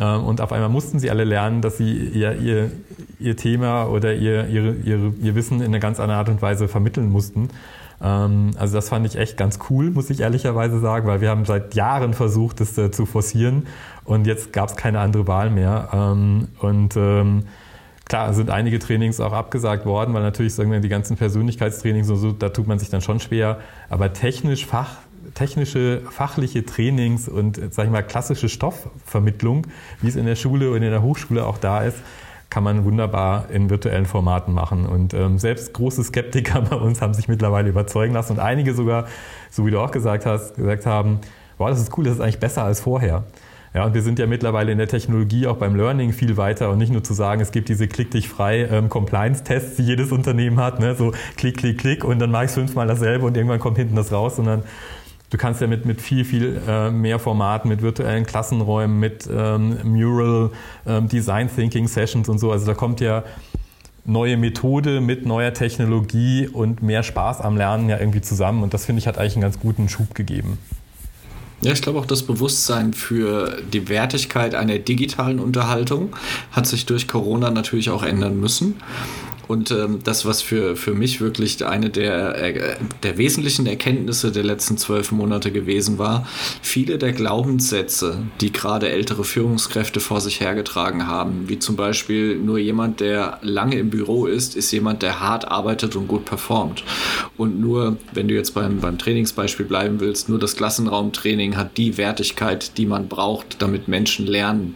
[0.00, 2.70] Ähm, und auf einmal mussten sie alle lernen, dass sie ihr, ihr,
[3.18, 6.68] ihr Thema oder ihr, ihre, ihre, ihr Wissen in einer ganz anderen Art und Weise
[6.68, 7.48] vermitteln mussten.
[8.02, 11.44] Ähm, also das fand ich echt ganz cool, muss ich ehrlicherweise sagen, weil wir haben
[11.44, 13.66] seit Jahren versucht, das äh, zu forcieren
[14.04, 15.88] und jetzt gab es keine andere Wahl mehr.
[15.92, 16.96] Ähm, und
[18.04, 22.16] klar sind einige Trainings auch abgesagt worden, weil natürlich sagen wir die ganzen Persönlichkeitstrainings und
[22.16, 23.58] so, da tut man sich dann schon schwer.
[23.88, 24.98] Aber technisch, fach,
[25.36, 29.66] technische, fachliche Trainings und, sag ich mal, klassische Stoffvermittlung,
[30.00, 31.98] wie es in der Schule und in der Hochschule auch da ist,
[32.48, 34.86] kann man wunderbar in virtuellen Formaten machen.
[34.86, 39.06] Und ähm, selbst große Skeptiker bei uns haben sich mittlerweile überzeugen lassen und einige sogar,
[39.50, 41.20] so wie du auch gesagt hast, gesagt haben,
[41.58, 43.24] wow, das ist cool, das ist eigentlich besser als vorher.
[43.74, 46.78] Ja, und wir sind ja mittlerweile in der Technologie auch beim Learning viel weiter und
[46.78, 50.58] nicht nur zu sagen, es gibt diese Klick dich frei ähm, Compliance-Tests, die jedes Unternehmen
[50.58, 50.94] hat, ne?
[50.94, 54.12] so klick, klick, klick und dann mache ich fünfmal dasselbe und irgendwann kommt hinten das
[54.12, 54.62] raus, sondern
[55.36, 59.76] Du kannst ja mit, mit viel, viel äh, mehr Formaten, mit virtuellen Klassenräumen, mit ähm,
[59.84, 60.50] Mural,
[60.86, 62.52] ähm, Design Thinking Sessions und so.
[62.52, 63.22] Also da kommt ja
[64.06, 68.62] neue Methode mit neuer Technologie und mehr Spaß am Lernen ja irgendwie zusammen.
[68.62, 70.56] Und das finde ich hat eigentlich einen ganz guten Schub gegeben.
[71.60, 76.16] Ja, ich glaube auch das Bewusstsein für die Wertigkeit einer digitalen Unterhaltung
[76.50, 78.76] hat sich durch Corona natürlich auch ändern müssen.
[79.48, 84.44] Und ähm, das, was für, für mich wirklich eine der, äh, der wesentlichen Erkenntnisse der
[84.44, 86.26] letzten zwölf Monate gewesen war,
[86.62, 92.58] viele der Glaubenssätze, die gerade ältere Führungskräfte vor sich hergetragen haben, wie zum Beispiel nur
[92.58, 96.82] jemand, der lange im Büro ist, ist jemand, der hart arbeitet und gut performt.
[97.36, 101.98] Und nur, wenn du jetzt beim, beim Trainingsbeispiel bleiben willst, nur das Klassenraumtraining hat die
[101.98, 104.74] Wertigkeit, die man braucht, damit Menschen lernen.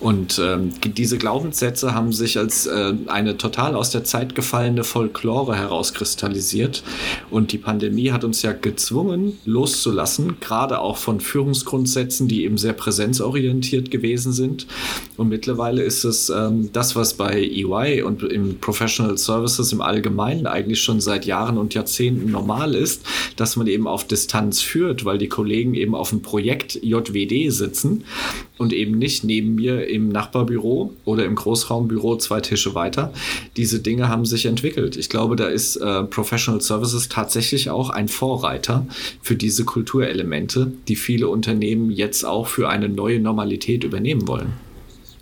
[0.00, 5.56] Und ähm, diese Glaubenssätze haben sich als äh, eine total aus der Zeit gefallene Folklore
[5.56, 6.82] herauskristallisiert.
[7.30, 12.72] Und die Pandemie hat uns ja gezwungen, loszulassen, gerade auch von Führungsgrundsätzen, die eben sehr
[12.72, 14.66] präsenzorientiert gewesen sind.
[15.16, 20.46] Und mittlerweile ist es ähm, das, was bei EY und im Professional Services im Allgemeinen
[20.46, 23.02] eigentlich schon seit Jahren und Jahrzehnten normal ist,
[23.36, 28.04] dass man eben auf Distanz führt, weil die Kollegen eben auf dem Projekt JWD sitzen
[28.58, 33.12] und eben nicht neben mir im Nachbarbüro oder im Großraumbüro zwei Tische weiter.
[33.56, 34.96] Diese Dinge haben sich entwickelt.
[34.96, 38.86] Ich glaube, da ist äh, Professional Services tatsächlich auch ein Vorreiter
[39.22, 44.52] für diese Kulturelemente, die viele Unternehmen jetzt auch für eine neue Normalität übernehmen wollen.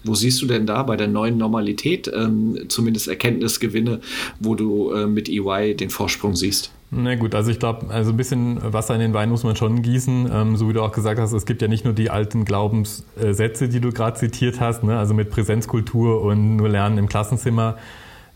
[0.04, 4.00] Wo siehst du denn da bei der neuen Normalität ähm, zumindest Erkenntnisgewinne,
[4.38, 6.70] wo du äh, mit EY den Vorsprung siehst?
[6.90, 9.80] Na gut, also ich glaube, also ein bisschen Wasser in den Wein muss man schon
[9.80, 10.30] gießen.
[10.32, 13.68] Ähm, so wie du auch gesagt hast, es gibt ja nicht nur die alten Glaubenssätze,
[13.68, 14.98] die du gerade zitiert hast, ne?
[14.98, 17.78] also mit Präsenzkultur und nur Lernen im Klassenzimmer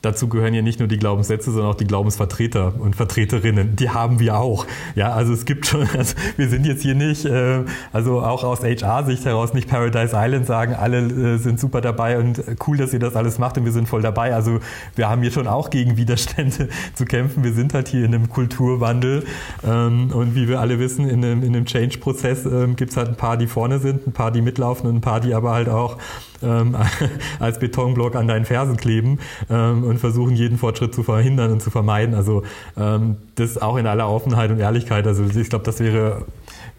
[0.02, 3.76] dazu gehören ja nicht nur die Glaubenssätze, sondern auch die Glaubensvertreter und Vertreterinnen.
[3.76, 4.66] Die haben wir auch.
[4.94, 8.62] Ja, also es gibt schon, also wir sind jetzt hier nicht, äh, also auch aus
[8.62, 13.00] HR-Sicht heraus nicht Paradise Island sagen, alle äh, sind super dabei und cool, dass ihr
[13.00, 14.34] das alles macht und wir sind voll dabei.
[14.34, 14.60] Also
[14.94, 17.42] wir haben hier schon auch gegen Widerstände zu kämpfen.
[17.42, 19.24] Wir sind halt hier in einem Kulturwandel
[19.66, 23.08] ähm, und wie wir alle wissen, in einem, in einem Change-Prozess ähm, gibt es halt
[23.08, 25.68] ein paar, die vorne sind, ein paar, die mitlaufen und ein paar, die aber halt
[25.68, 25.98] auch
[26.42, 26.76] ähm,
[27.38, 29.18] als Betonblock an deinen Fersen kleben
[29.50, 32.14] ähm, und versuchen, jeden Fortschritt zu verhindern und zu vermeiden.
[32.14, 32.42] Also
[32.76, 35.06] ähm, das auch in aller Offenheit und Ehrlichkeit.
[35.06, 36.22] Also ich glaube, das wäre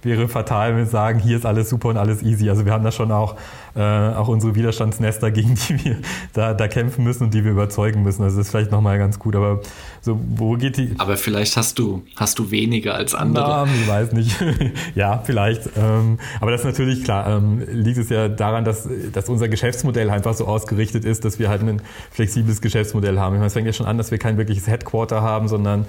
[0.01, 2.49] wäre fatal, wenn wir sagen, hier ist alles super und alles easy.
[2.49, 3.35] Also wir haben da schon auch
[3.75, 5.97] äh, auch unsere Widerstandsnester, gegen die wir
[6.33, 8.23] da, da kämpfen müssen und die wir überzeugen müssen.
[8.23, 9.35] Also das ist vielleicht nochmal ganz gut.
[9.35, 9.61] Aber
[10.01, 10.93] so, wo geht die.
[10.97, 13.65] Aber vielleicht hast du, hast du weniger als andere.
[13.65, 14.35] Na, ich weiß nicht.
[14.95, 15.69] ja, vielleicht.
[15.77, 20.09] Ähm, aber das ist natürlich klar, ähm, liegt es ja daran, dass, dass unser Geschäftsmodell
[20.09, 23.35] einfach so ausgerichtet ist, dass wir halt ein flexibles Geschäftsmodell haben.
[23.35, 25.85] Ich meine, es fängt ja schon an, dass wir kein wirkliches Headquarter haben, sondern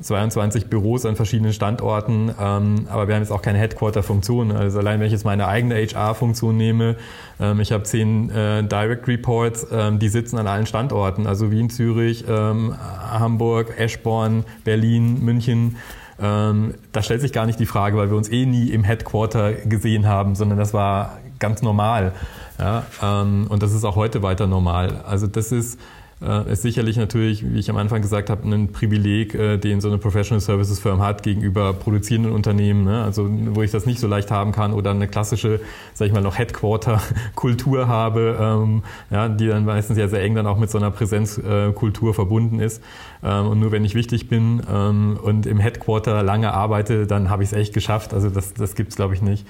[0.00, 2.34] 22 Büros an verschiedenen Standorten.
[2.40, 4.52] Ähm, aber wir haben jetzt auch keine Headquarter-Funktion.
[4.52, 6.96] Also allein wenn ich jetzt meine eigene HR-Funktion nehme,
[7.42, 11.68] ähm, ich habe zehn äh, Direct Reports, ähm, die sitzen an allen Standorten, also Wien,
[11.68, 15.76] Zürich, ähm, Hamburg, Eschborn, Berlin, München.
[16.20, 19.52] Ähm, da stellt sich gar nicht die Frage, weil wir uns eh nie im Headquarter
[19.52, 22.12] gesehen haben, sondern das war ganz normal.
[22.58, 25.00] Ja, ähm, und das ist auch heute weiter normal.
[25.04, 25.80] Also das ist
[26.22, 29.88] äh, ist sicherlich natürlich, wie ich am Anfang gesagt habe, ein Privileg, äh, den so
[29.88, 33.02] eine Professional Services Firm hat gegenüber produzierenden Unternehmen, ne?
[33.02, 35.60] also wo ich das nicht so leicht haben kann oder eine klassische,
[35.94, 40.46] sag ich mal, noch Headquarter-Kultur habe, ähm, ja, die dann meistens ja sehr eng dann
[40.46, 42.82] auch mit so einer Präsenzkultur äh, verbunden ist.
[43.22, 47.42] Ähm, und nur wenn ich wichtig bin ähm, und im Headquarter lange arbeite, dann habe
[47.42, 48.14] ich es echt geschafft.
[48.14, 49.46] Also das, das gibt es, glaube ich, nicht.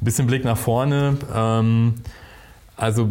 [0.00, 1.16] Ein bisschen Blick nach vorne.
[1.34, 1.94] Ähm,
[2.76, 3.08] also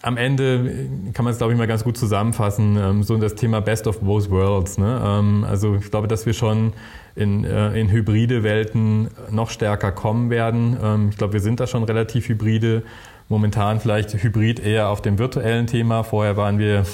[0.00, 3.60] am Ende kann man es, glaube ich, mal ganz gut zusammenfassen, ähm, so das Thema
[3.60, 4.78] Best of Both Worlds.
[4.78, 5.00] Ne?
[5.04, 6.72] Ähm, also ich glaube, dass wir schon
[7.14, 10.78] in, äh, in hybride Welten noch stärker kommen werden.
[10.82, 12.82] Ähm, ich glaube, wir sind da schon relativ hybride.
[13.30, 16.02] Momentan vielleicht hybrid eher auf dem virtuellen Thema.
[16.02, 16.86] Vorher waren wir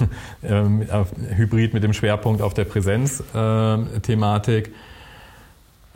[0.43, 4.73] hybrid mit dem Schwerpunkt auf der Präsenzthematik.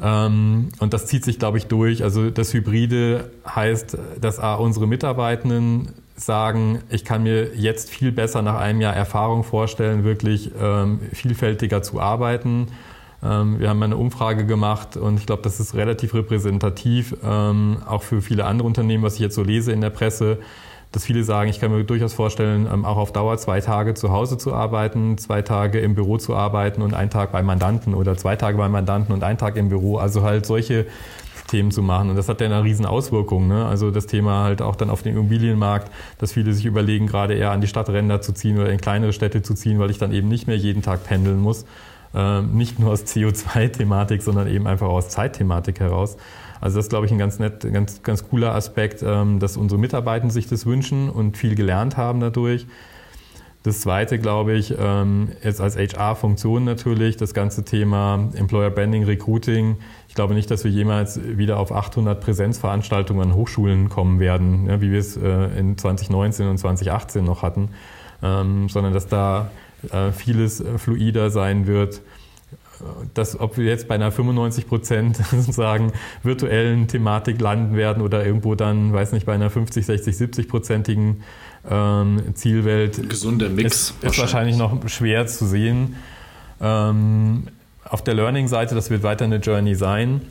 [0.00, 2.02] Ähm, und das zieht sich, glaube ich, durch.
[2.02, 8.56] Also das Hybride heißt, dass unsere Mitarbeitenden sagen, ich kann mir jetzt viel besser nach
[8.56, 12.68] einem Jahr Erfahrung vorstellen, wirklich ähm, vielfältiger zu arbeiten.
[13.22, 18.20] Ähm, wir haben eine Umfrage gemacht und ich glaube, das ist relativ repräsentativ, auch für
[18.20, 20.38] viele andere Unternehmen, was ich jetzt so lese in der Presse
[20.92, 24.11] dass viele sagen, ich kann mir durchaus vorstellen, ähm, auch auf Dauer zwei Tage zu
[24.11, 28.16] Hause zu arbeiten, zwei Tage im Büro zu arbeiten und einen Tag beim Mandanten oder
[28.16, 29.98] zwei Tage beim Mandanten und einen Tag im Büro.
[29.98, 30.87] Also halt solche
[31.48, 32.11] Themen zu machen.
[32.11, 33.48] Und das hat ja eine riesen Auswirkung.
[33.48, 33.66] Ne?
[33.66, 37.51] Also das Thema halt auch dann auf den Immobilienmarkt, dass viele sich überlegen, gerade eher
[37.51, 40.29] an die Stadtränder zu ziehen oder in kleinere Städte zu ziehen, weil ich dann eben
[40.29, 41.64] nicht mehr jeden Tag pendeln muss.
[42.14, 46.16] Ähm, nicht nur aus CO2-Thematik, sondern eben einfach aus Zeitthematik heraus.
[46.61, 49.81] Also das ist, glaube ich, ein ganz nett, ganz, ganz cooler Aspekt, ähm, dass unsere
[49.81, 52.66] Mitarbeiter sich das wünschen und viel gelernt haben dadurch.
[53.64, 59.77] Das zweite, glaube ich, ähm, ist als HR-Funktion natürlich das ganze Thema Employer Branding, Recruiting.
[60.09, 64.92] Ich glaube nicht, dass wir jemals wieder auf 800 Präsenzveranstaltungen an Hochschulen kommen werden, wie
[64.92, 67.71] wir es äh, in 2019 und 2018 noch hatten,
[68.23, 69.51] ähm, sondern dass da
[69.90, 72.01] äh, vieles äh, fluider sein wird
[73.14, 78.55] dass ob wir jetzt bei einer 95 Prozent sozusagen virtuellen Thematik landen werden oder irgendwo
[78.55, 81.23] dann, weiß nicht, bei einer 50, 60, 70 prozentigen
[81.69, 83.09] ähm, Zielwelt.
[83.09, 83.91] Gesunder Mix.
[83.91, 85.97] Ist, ist wahrscheinlich noch schwer zu sehen.
[86.61, 87.45] Ähm,
[87.85, 90.23] auf der Learning-Seite, das wird weiter eine Journey sein.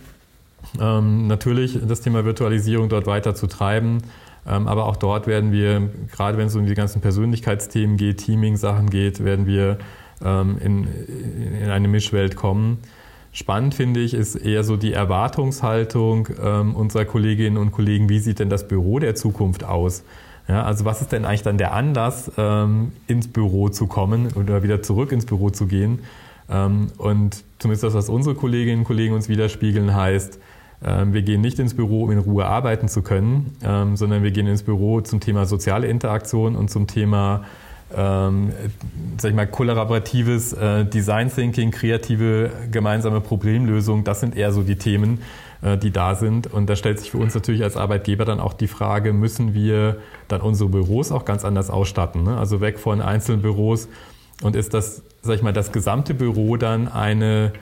[0.80, 4.04] Ähm, natürlich das Thema Virtualisierung dort weiter zu treiben.
[4.48, 8.90] Ähm, aber auch dort werden wir, gerade wenn es um die ganzen Persönlichkeitsthemen geht, Teaming-Sachen
[8.90, 9.78] geht, werden wir
[10.24, 10.88] ähm, in,
[11.62, 12.80] in eine Mischwelt kommen.
[13.32, 18.40] Spannend finde ich, ist eher so die Erwartungshaltung ähm, unserer Kolleginnen und Kollegen, wie sieht
[18.40, 20.04] denn das Büro der Zukunft aus?
[20.48, 24.64] Ja, also was ist denn eigentlich dann der Anlass, ähm, ins Büro zu kommen oder
[24.64, 26.00] wieder zurück ins Büro zu gehen?
[26.50, 30.40] Ähm, und zumindest das, was unsere Kolleginnen und Kollegen uns widerspiegeln, heißt,
[30.86, 34.32] ähm, wir gehen nicht ins Büro, um in Ruhe arbeiten zu können, ähm, sondern wir
[34.32, 37.44] gehen ins Büro zum Thema soziale Interaktion und zum Thema
[37.96, 38.52] ähm,
[39.18, 44.76] sag ich mal, kollaboratives äh, Design Thinking, kreative gemeinsame Problemlösung, das sind eher so die
[44.76, 45.22] Themen,
[45.62, 46.48] äh, die da sind.
[46.48, 49.98] Und da stellt sich für uns natürlich als Arbeitgeber dann auch die Frage, müssen wir
[50.28, 52.24] dann unsere Büros auch ganz anders ausstatten?
[52.24, 52.38] Ne?
[52.38, 53.88] Also weg von einzelnen Büros
[54.42, 57.54] und ist das, sag ich mal, das gesamte Büro dann eine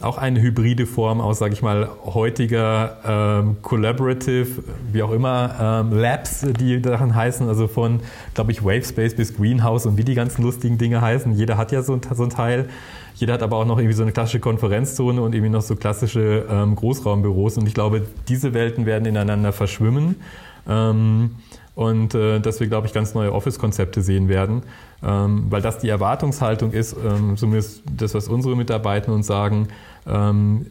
[0.00, 2.96] auch eine hybride Form aus, sage ich mal, heutiger
[3.42, 8.00] ähm, Collaborative, wie auch immer, ähm, Labs, die daran heißen, also von,
[8.34, 11.34] glaube ich, Wavespace bis Greenhouse und wie die ganzen lustigen Dinge heißen.
[11.34, 12.68] Jeder hat ja so, so ein Teil.
[13.14, 16.46] Jeder hat aber auch noch irgendwie so eine klassische Konferenzzone und irgendwie noch so klassische
[16.50, 17.58] ähm, Großraumbüros.
[17.58, 20.16] Und ich glaube, diese Welten werden ineinander verschwimmen.
[20.66, 21.32] Ähm,
[21.74, 24.62] und äh, dass wir, glaube ich, ganz neue Office-Konzepte sehen werden,
[25.02, 29.68] ähm, weil das die Erwartungshaltung ist, ähm, zumindest das, was unsere Mitarbeiter uns sagen,
[30.06, 30.66] ähm,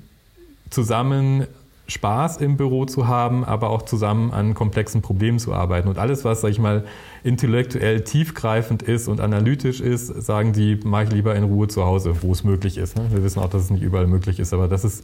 [0.70, 1.48] zusammen
[1.90, 5.88] Spaß im Büro zu haben, aber auch zusammen an komplexen Problemen zu arbeiten.
[5.88, 6.86] Und alles, was, sag ich mal,
[7.24, 12.22] intellektuell tiefgreifend ist und analytisch ist, sagen die, mache ich lieber in Ruhe zu Hause,
[12.22, 12.96] wo es möglich ist.
[12.96, 13.08] Ne?
[13.12, 15.04] Wir wissen auch, dass es nicht überall möglich ist, aber das ist,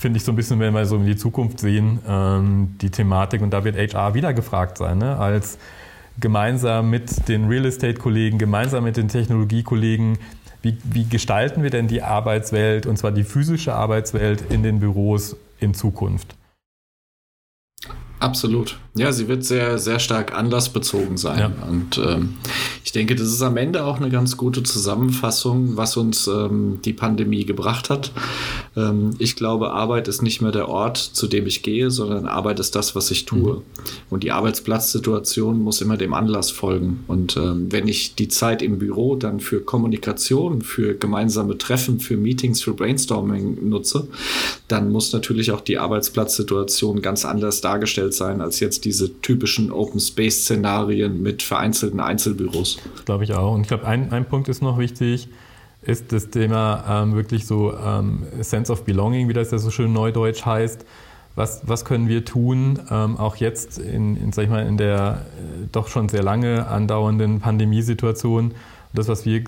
[0.00, 3.42] finde ich, so ein bisschen, wenn wir so in die Zukunft sehen, ähm, die Thematik.
[3.42, 5.16] Und da wird HR wieder gefragt sein, ne?
[5.16, 5.58] als
[6.18, 10.18] gemeinsam mit den Real Estate-Kollegen, gemeinsam mit den Technologiekollegen
[10.62, 15.36] wie, wie gestalten wir denn die Arbeitswelt, und zwar die physische Arbeitswelt in den Büros
[15.58, 16.34] in Zukunft?
[18.18, 18.78] Absolut.
[18.94, 21.38] Ja, sie wird sehr, sehr stark anlassbezogen sein.
[21.38, 21.66] Ja.
[21.66, 22.36] Und ähm,
[22.84, 26.92] ich denke, das ist am Ende auch eine ganz gute Zusammenfassung, was uns ähm, die
[26.92, 28.10] Pandemie gebracht hat.
[28.76, 32.58] Ähm, ich glaube, Arbeit ist nicht mehr der Ort, zu dem ich gehe, sondern Arbeit
[32.58, 33.56] ist das, was ich tue.
[33.56, 33.62] Mhm.
[34.08, 37.04] Und die Arbeitsplatzsituation muss immer dem Anlass folgen.
[37.06, 42.16] Und ähm, wenn ich die Zeit im Büro dann für Kommunikation, für gemeinsame Treffen, für
[42.16, 44.08] Meetings, für Brainstorming nutze,
[44.68, 50.00] dann muss natürlich auch die Arbeitsplatzsituation ganz anders dargestellt sein als jetzt diese typischen Open
[50.00, 52.69] Space Szenarien mit vereinzelten Einzelbüros.
[53.04, 53.54] Glaube ich auch.
[53.54, 55.28] Und ich glaube, ein, ein Punkt ist noch wichtig,
[55.82, 59.92] ist das Thema ähm, wirklich so ähm, Sense of Belonging, wie das ja so schön
[59.92, 60.84] neudeutsch heißt.
[61.36, 65.24] Was, was können wir tun, ähm, auch jetzt in, in, sag ich mal, in der
[65.38, 68.52] äh, doch schon sehr lange andauernden Pandemiesituation?
[68.92, 69.44] Das, was wir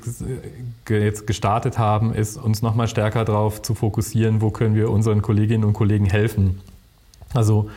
[0.88, 5.64] jetzt gestartet haben, ist uns nochmal stärker darauf zu fokussieren, wo können wir unseren Kolleginnen
[5.64, 6.60] und Kollegen helfen.
[7.34, 7.68] Also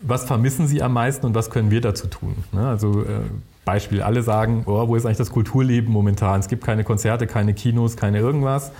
[0.00, 2.36] was vermissen Sie am meisten und was können wir dazu tun?
[2.52, 2.66] Ne?
[2.66, 3.20] Also äh,
[3.68, 6.40] Beispiel, alle sagen, oh, wo ist eigentlich das Kulturleben momentan?
[6.40, 8.72] Es gibt keine Konzerte, keine Kinos, keine irgendwas.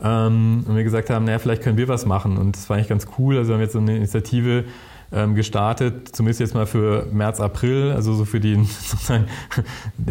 [0.00, 2.38] Ähm, und wir gesagt haben, naja, vielleicht können wir was machen.
[2.38, 3.38] Und das war eigentlich ganz cool.
[3.38, 4.66] Also wir haben jetzt so eine Initiative
[5.12, 9.26] ähm, gestartet, zumindest jetzt mal für März, April, also so für die sozusagen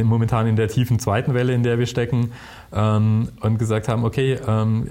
[0.03, 2.34] momentan in der tiefen zweiten Welle, in der wir stecken,
[2.73, 4.38] ähm, und gesagt haben, okay,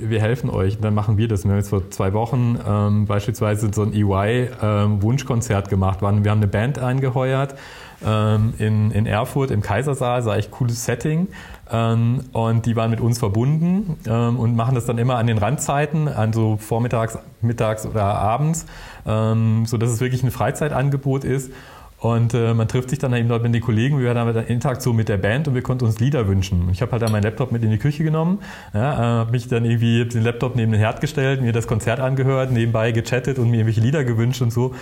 [0.01, 1.45] wir helfen euch, dann machen wir das.
[1.45, 6.01] Wir haben jetzt vor zwei Wochen beispielsweise so ein EY-Wunschkonzert gemacht.
[6.01, 7.57] Wir haben eine Band eingeheuert
[8.05, 11.29] ähm, in, in Erfurt im Kaisersaal, war echt cooles Setting.
[11.71, 15.39] Ähm, und die waren mit uns verbunden ähm, und machen das dann immer an den
[15.39, 18.67] Randzeiten, also vormittags, mittags oder abends,
[19.07, 21.53] ähm, so dass es wirklich ein Freizeitangebot ist.
[22.01, 23.99] Und äh, man trifft sich dann eben dort mit den Kollegen.
[23.99, 26.69] Wir haben dann Interaktion mit der Band und wir konnten uns Lieder wünschen.
[26.71, 28.39] Ich habe halt dann meinen Laptop mit in die Küche genommen,
[28.73, 32.53] ja, habe mich dann irgendwie den Laptop neben den Herd gestellt, mir das Konzert angehört,
[32.53, 34.75] nebenbei gechattet und mir irgendwelche Lieder gewünscht und so.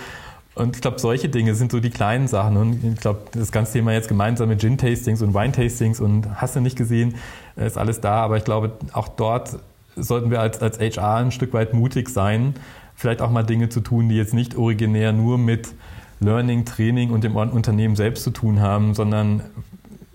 [0.57, 2.57] Und ich glaube, solche Dinge sind so die kleinen Sachen.
[2.57, 6.75] Und ich glaube, das ganze Thema jetzt gemeinsame Gin-Tastings und Wine-Tastings und hast du nicht
[6.75, 7.15] gesehen,
[7.55, 8.23] ist alles da.
[8.23, 9.59] Aber ich glaube, auch dort
[9.95, 12.55] sollten wir als, als HR ein Stück weit mutig sein,
[12.95, 15.69] vielleicht auch mal Dinge zu tun, die jetzt nicht originär nur mit
[16.19, 19.41] Learning, Training und dem Unternehmen selbst zu tun haben, sondern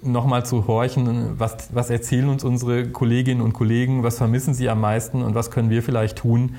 [0.02, 4.81] nochmal zu horchen, was, was erzählen uns unsere Kolleginnen und Kollegen, was vermissen sie am
[4.81, 6.57] meisten und was können wir vielleicht tun,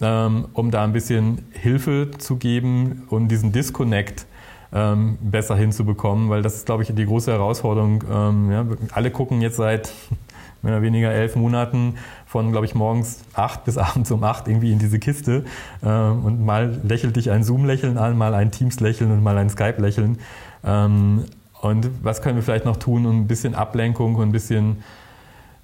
[0.00, 4.26] ähm, um da ein bisschen Hilfe zu geben und diesen Disconnect
[4.72, 8.02] ähm, besser hinzubekommen, weil das ist, glaube ich, die große Herausforderung.
[8.10, 9.92] Ähm, ja, alle gucken jetzt seit
[10.62, 11.94] mehr oder weniger elf Monaten
[12.26, 15.44] von, glaube ich, morgens acht bis abends um acht irgendwie in diese Kiste
[15.84, 20.18] ähm, und mal lächelt dich ein Zoom-Lächeln an, mal ein Teams-Lächeln und mal ein Skype-Lächeln.
[20.64, 21.24] Ähm,
[21.60, 24.82] und was können wir vielleicht noch tun, um ein bisschen Ablenkung und ein bisschen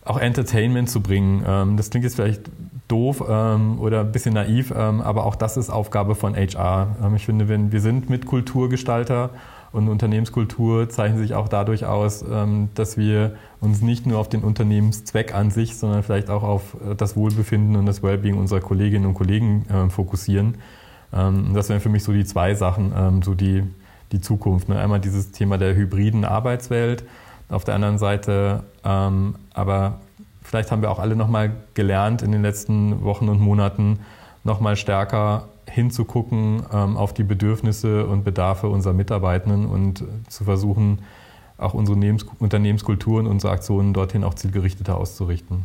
[0.05, 1.45] auch Entertainment zu bringen?
[1.47, 2.43] Ähm, das klingt jetzt vielleicht
[2.91, 6.97] doof ähm, oder ein bisschen naiv, ähm, aber auch das ist Aufgabe von HR.
[7.03, 9.31] Ähm, ich finde, wenn wir sind Mitkulturgestalter
[9.73, 14.43] Und Unternehmenskultur zeichnet sich auch dadurch aus, ähm, dass wir uns nicht nur auf den
[14.43, 19.07] Unternehmenszweck an sich, sondern vielleicht auch auf äh, das Wohlbefinden und das Wellbeing unserer Kolleginnen
[19.07, 20.57] und Kollegen äh, fokussieren.
[21.13, 23.63] Ähm, das wären für mich so die zwei Sachen, ähm, so die,
[24.11, 24.69] die Zukunft.
[24.69, 24.79] Ne?
[24.79, 27.05] Einmal dieses Thema der hybriden Arbeitswelt,
[27.49, 30.01] auf der anderen Seite aber
[30.51, 34.01] vielleicht haben wir auch alle nochmal gelernt in den letzten Wochen und Monaten,
[34.43, 40.99] nochmal stärker hinzugucken ähm, auf die Bedürfnisse und Bedarfe unserer Mitarbeitenden und zu versuchen,
[41.57, 41.99] auch unsere
[42.39, 45.59] Unternehmenskultur und unsere Aktionen dorthin auch zielgerichteter auszurichten.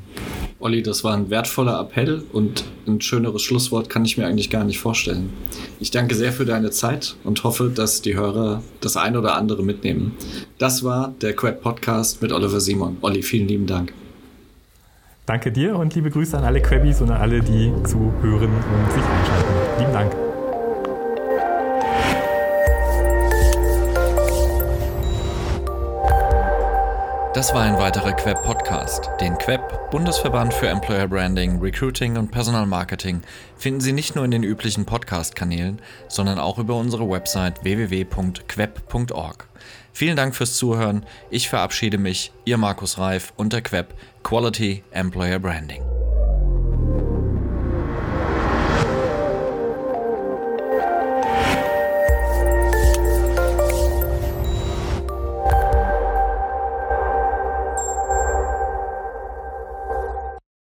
[0.59, 4.65] Olli, das war ein wertvoller Appell und ein schöneres Schlusswort kann ich mir eigentlich gar
[4.65, 5.31] nicht vorstellen.
[5.79, 9.63] Ich danke sehr für deine Zeit und hoffe, dass die Hörer das ein oder andere
[9.63, 10.13] mitnehmen.
[10.57, 12.97] Das war der Quad Podcast mit Oliver Simon.
[13.01, 13.93] Olli, vielen lieben Dank.
[15.25, 19.03] Danke dir und liebe Grüße an alle Quabbies und an alle, die zuhören und sich
[19.03, 19.79] einschalten.
[19.79, 20.15] Lieben Dank.
[27.33, 29.09] Das war ein weiterer Queb Podcast.
[29.19, 33.23] Den Queb, Bundesverband für Employer Branding, Recruiting und Personal Marketing,
[33.57, 39.47] finden Sie nicht nur in den üblichen Podcast-Kanälen, sondern auch über unsere Website www.queb.org.
[39.95, 41.05] Vielen Dank fürs Zuhören.
[41.29, 45.94] Ich verabschiede mich, Ihr Markus Reif und der Queb Quality Employer Branding.